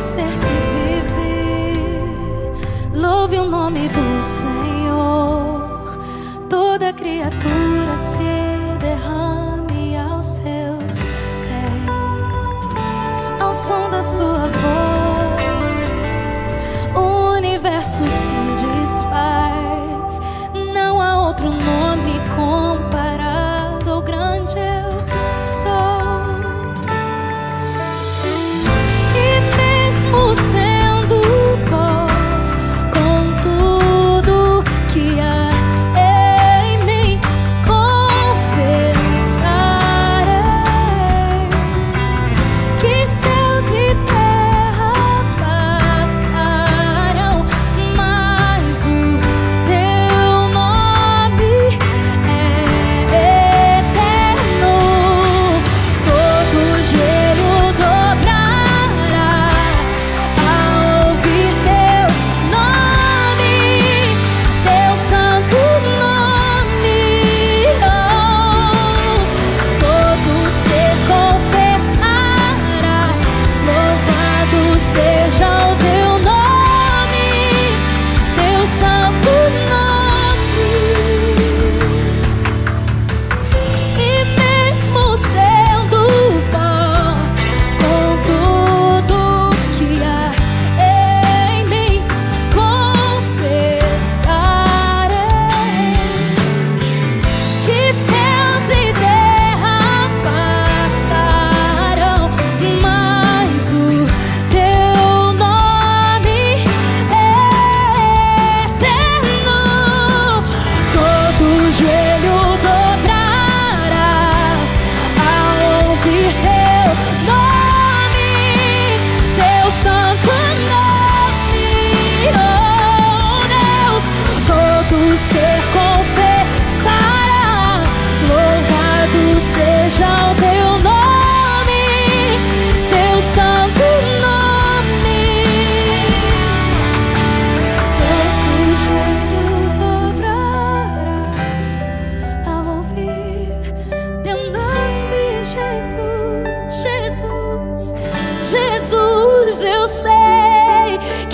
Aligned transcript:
ser 0.00 0.24
que 0.24 1.00
vive 1.16 1.36
louve 2.94 3.38
o 3.38 3.44
nome 3.44 3.88
do 3.88 4.22
Senhor. 4.22 5.98
Toda 6.48 6.92
criatura 6.92 7.96
se 7.96 8.76
derrame 8.78 9.96
aos 9.96 10.26
seus 10.26 10.98
pés, 11.00 12.74
ao 13.40 13.54
som 13.54 13.88
da 13.90 14.02
sua 14.02 14.48
voz. 14.48 14.66
O 16.94 17.32
universo 17.36 18.04
se 18.04 18.35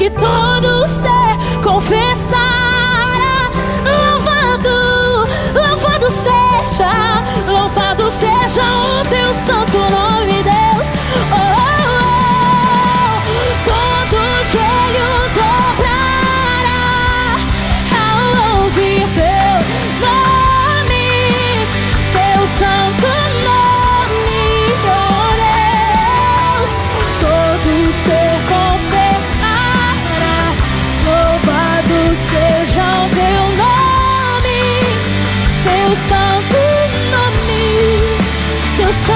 que 0.03 0.11
todo 0.11 0.52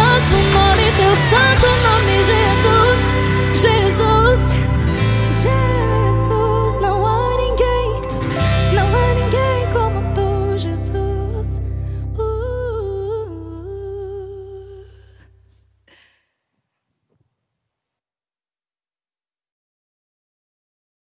santo 0.07 0.37
nome, 0.55 0.93
teu 0.97 1.17
santo 1.17 1.67
nome. 1.67 2.16